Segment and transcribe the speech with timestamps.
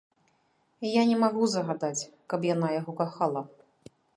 [0.99, 3.41] Я не магу загадаць, каб яна яго кахала.